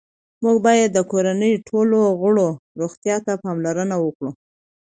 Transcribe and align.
موږ 0.43 0.57
باید 0.67 0.89
د 0.93 0.99
کورنۍ 1.11 1.53
ټولو 1.67 1.99
غړو 2.21 2.47
روغتیا 2.81 3.15
ته 3.25 3.33
پاملرنه 3.43 3.95
وکړو 3.99 4.31